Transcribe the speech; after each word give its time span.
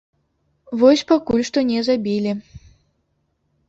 Вось 0.85 1.05
пакуль 1.13 1.45
што 1.51 1.59
не 1.71 1.79
забілі. 1.91 2.31